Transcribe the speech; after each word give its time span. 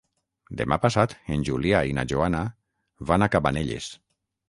Demà 0.61 0.77
passat 0.85 1.13
en 1.35 1.45
Julià 1.51 1.83
i 1.91 1.95
na 1.99 2.07
Joana 2.15 2.43
van 3.13 3.27
a 3.29 3.33
Cabanelles. 3.37 3.97